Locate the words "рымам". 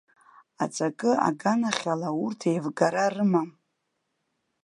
3.13-3.49